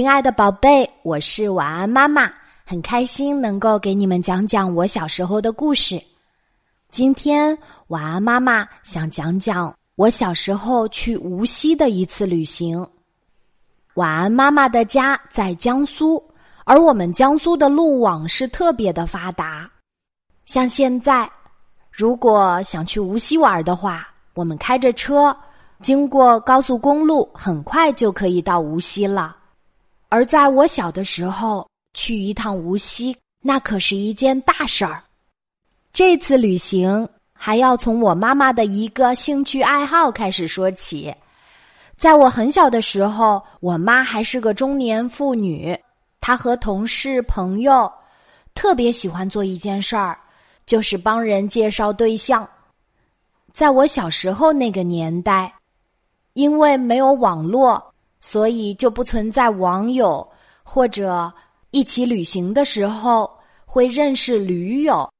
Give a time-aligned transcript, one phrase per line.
[0.00, 2.32] 亲爱的宝贝，我是晚安妈妈，
[2.64, 6.02] 很开心能够给你们讲讲我小时候的故事。
[6.90, 7.54] 今天
[7.88, 12.82] 晚安妈妈想讲讲我小时候去无锡的一次旅行。
[13.92, 16.18] 晚安妈妈的家在江苏，
[16.64, 19.70] 而我们江苏的路网是特别的发达。
[20.46, 21.30] 像现在，
[21.92, 25.36] 如果想去无锡玩的话，我们开着车
[25.82, 29.36] 经过高速公路，很快就可以到无锡了。
[30.10, 35.02] 而在我小的时候，去一趟无锡，那可是一件大事儿。
[35.92, 41.14] 这次旅行还要从我妈妈的一个兴趣爱好开始说起。
[41.96, 45.78] 在我很小的时候，我妈还是个中年妇女，
[46.20, 47.90] 她和同事朋友
[48.52, 50.18] 特别喜欢做一件事儿，
[50.66, 52.48] 就是帮人介绍对象。
[53.52, 55.52] 在我小时候那个年代，
[56.32, 57.89] 因为没有网络。
[58.20, 60.26] 所以就不存在网友
[60.62, 61.32] 或者
[61.70, 63.30] 一起旅行的时候
[63.64, 65.10] 会认识驴友，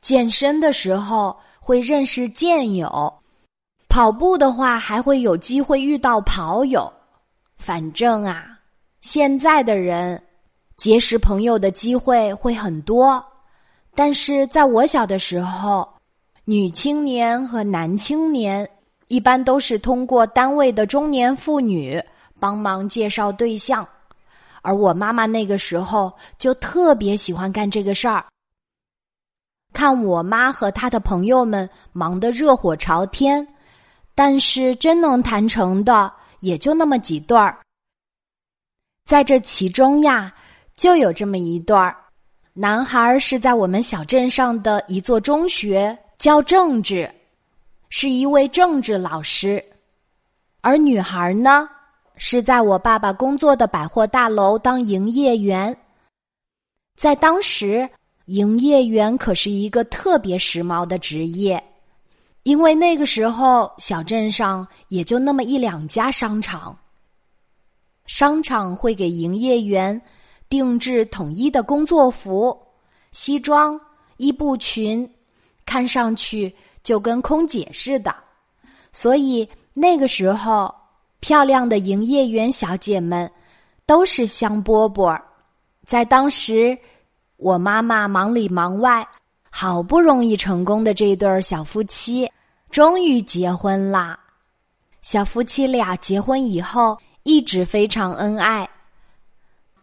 [0.00, 3.12] 健身的时候会认识健友，
[3.88, 6.92] 跑步的话还会有机会遇到跑友。
[7.56, 8.58] 反正啊，
[9.00, 10.20] 现在的人
[10.76, 13.24] 结识朋友的机会会很多，
[13.94, 15.88] 但是在我小的时候，
[16.44, 18.68] 女青年和男青年
[19.06, 22.02] 一般都是通过单位的中年妇女。
[22.42, 23.88] 帮忙介绍对象，
[24.62, 28.24] 而我妈妈那个时候就特别喜欢干这个事儿。
[29.72, 33.46] 看我妈和她的朋友们忙得热火朝天，
[34.12, 37.56] 但是真能谈成的也就那么几对儿。
[39.04, 40.34] 在这其中呀，
[40.76, 41.96] 就有这么一对儿，
[42.54, 47.08] 男孩是在我们小镇上的一座中学教政治，
[47.88, 49.64] 是一位政治老师，
[50.60, 51.68] 而女孩呢。
[52.24, 55.76] 是在我爸爸工作的百货大楼当营业员，
[56.96, 57.90] 在当时，
[58.26, 61.60] 营业员可是一个特别时髦的职业，
[62.44, 66.78] 因为那个时候小镇上也就那么一两家商场，
[68.06, 70.00] 商场会给营业员
[70.48, 72.56] 定制统一的工作服、
[73.10, 73.78] 西装、
[74.18, 75.12] 衣布裙，
[75.66, 76.54] 看上去
[76.84, 78.14] 就跟空姐似的，
[78.92, 80.72] 所以那个时候。
[81.22, 83.30] 漂亮的营业员小姐们
[83.86, 85.16] 都是香饽饽，
[85.86, 86.76] 在当时，
[87.36, 89.06] 我妈妈忙里忙外，
[89.48, 92.28] 好不容易成功的这对小夫妻
[92.70, 94.18] 终于结婚啦。
[95.00, 98.68] 小夫妻俩结婚以后一直非常恩爱，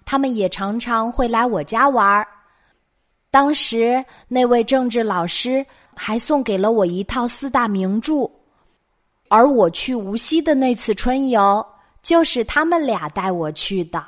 [0.03, 2.27] 他们也常常会来我家玩儿。
[3.31, 8.29] 当时那位政治老师还送给了我一套四大名著。
[9.29, 11.65] 而我去无锡的那次春游，
[12.01, 14.03] 就是他们俩带我去的。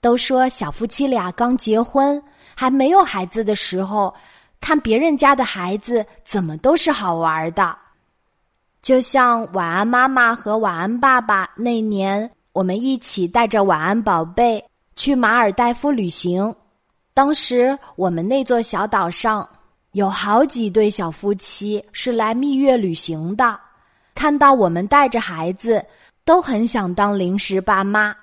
[0.00, 2.22] 都说小夫妻俩刚结婚
[2.54, 4.14] 还没有孩子的时候，
[4.60, 7.74] 看别人家的孩子怎么都是好玩的。
[8.82, 14.62] 就像晚安妈妈和晚安爸爸那年，我们一起带着晚安宝贝
[14.94, 16.54] 去马尔代夫旅行。
[17.14, 19.48] 当时我们那座小岛上
[19.92, 23.58] 有好几对小夫妻是来蜜月旅行的。
[24.14, 25.84] 看到我们带着孩子，
[26.24, 28.14] 都很想当临时爸妈，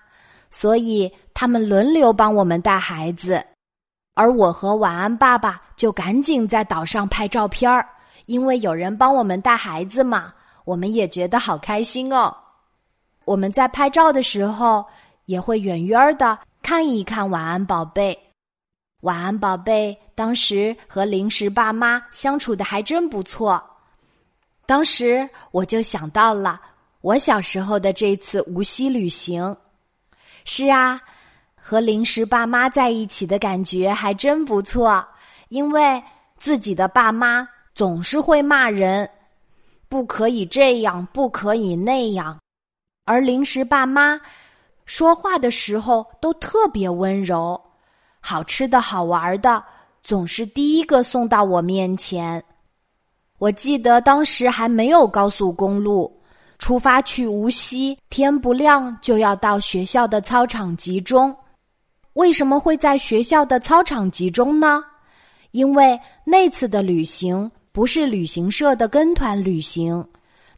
[0.50, 3.44] 所以他们轮流帮我们带孩子，
[4.16, 7.88] 而我和晚安爸爸就赶紧在岛上拍照片儿，
[8.26, 10.34] 因为有人帮我们带孩子嘛，
[10.66, 12.36] 我们也觉得好开心哦。
[13.26, 14.86] 我们在拍照的时候，
[15.26, 18.18] 也会远远儿的看一看晚安宝贝。
[19.02, 23.62] 晚安宝贝当时和临时爸妈相处的还真不错。
[24.72, 26.58] 当时我就想到了
[27.02, 29.54] 我小时候的这次无锡旅行。
[30.46, 30.98] 是啊，
[31.58, 35.06] 和临时爸妈在一起的感觉还真不错，
[35.50, 36.02] 因为
[36.40, 37.46] 自己的爸妈
[37.76, 39.10] 总是会骂人，
[39.90, 42.40] 不可以这样，不可以那样，
[43.04, 44.18] 而临时爸妈
[44.86, 47.62] 说话的时候都特别温柔，
[48.22, 49.62] 好吃的好玩的
[50.02, 52.42] 总是第一个送到我面前。
[53.42, 56.16] 我记得当时还没有高速公路，
[56.60, 61.36] 出发去无锡，天不亮就要到学校的操场集中。
[62.14, 64.84] 为什么会在学校的操场集中呢？
[65.50, 70.08] 因为那次的旅行不是旅行社的跟团旅行，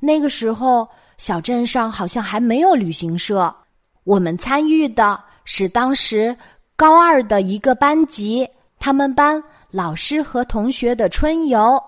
[0.01, 0.85] 那个时候
[1.17, 3.55] 小镇上好像还没有旅行社。
[4.03, 6.35] 我们参与的是当时
[6.75, 8.45] 高二的一个班级，
[8.77, 9.41] 他们班
[9.71, 11.81] 老师和同学的春游。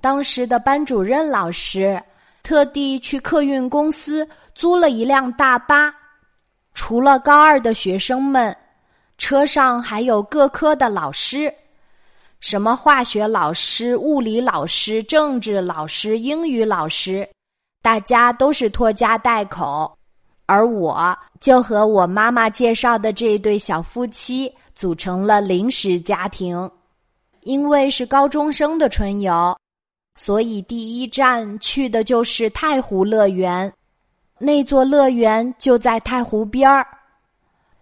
[0.00, 2.00] 当时的班主任老师
[2.42, 5.92] 特地去客运公司租了一辆大巴，
[6.74, 8.56] 除了高二的学生们，
[9.18, 11.52] 车上还有各科的老师，
[12.38, 17.28] 什么化学老师、物理老师、政治老师、英语老师，
[17.82, 19.96] 大家都是拖家带口，
[20.44, 26.70] 而我就和我妈妈介绍的这对小夫妻组成了临时家庭。
[27.40, 29.56] 因为是高中生的春游，
[30.16, 33.72] 所以第一站去的就是太湖乐园。
[34.38, 36.86] 那座乐园就在太湖边儿。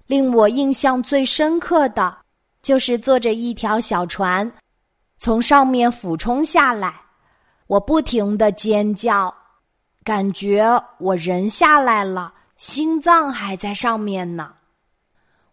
[0.07, 2.15] 令我印象最深刻的，
[2.61, 4.53] 就是坐着一条小船，
[5.19, 6.95] 从上面俯冲下来，
[7.67, 9.35] 我不停的尖叫，
[10.05, 10.63] 感觉
[10.99, 14.53] 我人下来了，心脏还在上面呢。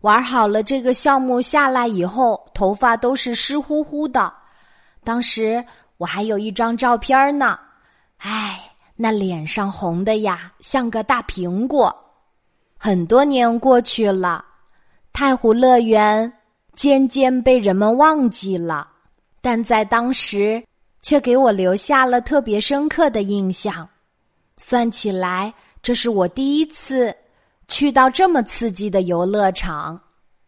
[0.02, 4.34] 玩好了这个项目下来以后，头发都是湿乎乎的。
[5.04, 5.64] 当时
[6.02, 7.60] 我还有一张照片呢，
[8.18, 8.60] 唉，
[8.96, 11.96] 那脸上红的呀，像个大苹果。
[12.76, 14.44] 很多年过去了，
[15.14, 16.34] 太湖乐园
[16.74, 18.88] 渐渐被人们忘记了，
[19.42, 20.64] 但在当时
[21.04, 23.88] 却给我留下了特别深刻的印象。
[24.58, 27.16] 算起来，这是我第一次。
[27.68, 30.02] 去到这么刺激的游乐场，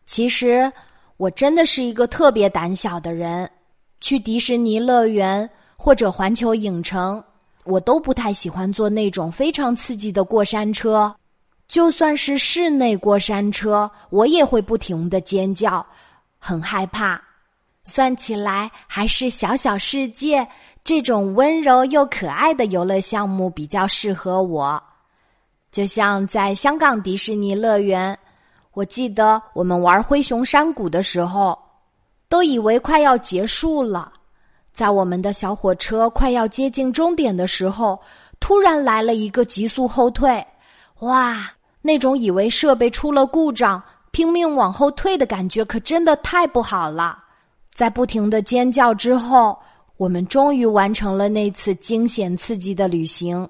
[0.08, 0.70] 其实
[1.18, 3.48] 我真的是一个特别胆小的人。
[4.04, 7.24] 去迪士尼乐园或者环球影城，
[7.64, 11.16] 我都不太喜欢坐那种非常刺激的过山车。
[11.70, 15.84] 就算是室内过山车，我也会不停的尖叫，
[16.38, 17.20] 很害怕。
[17.86, 20.46] 算起来，还是小小世界
[20.84, 24.84] 这种温柔又可爱的游乐项目比较适合我。
[25.72, 28.20] 就像在香港迪士尼乐园，
[28.74, 31.58] 我记得我们玩灰熊山谷的时候，
[32.34, 34.12] 都以为快要结束了。
[34.72, 38.02] 在我们的小火车快要接近终点的时候，
[38.40, 40.44] 突然来了一个急速后退，
[41.02, 41.48] 哇！
[41.84, 47.20] 那种以为设备出了故障，拼命往后退的感觉，可真的太不好了。
[47.72, 49.56] 在不停的尖叫之后，
[49.98, 53.48] 我们终于完成了那次惊险刺激的旅行。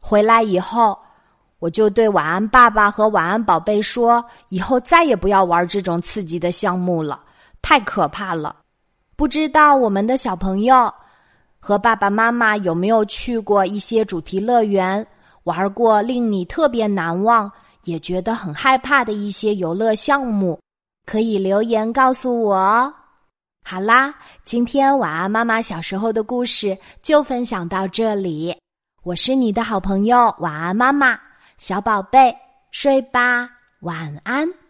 [0.00, 0.98] 回来以后。
[1.58, 7.18] 我就对晚安爸爸和晚安宝贝说：“以后再也不要玩这种刺激的项目了，
[7.66, 8.54] 太可怕了。”
[9.18, 10.92] 不知道我们的小朋友
[11.58, 15.04] 和爸爸妈妈有没有去过一些主题乐园，
[15.44, 17.50] 玩过令你特别难忘
[17.84, 20.60] 也觉得很害怕的一些游乐项目？
[21.06, 22.92] 可以留言告诉我。
[23.64, 24.14] 好啦，
[24.44, 28.56] 今天晚安妈妈小时候的故事就分享到这里。
[29.02, 31.18] 我是你的好朋友晚安妈妈。
[31.58, 32.36] 小宝贝，
[32.70, 33.48] 睡吧，
[33.80, 34.65] 晚安。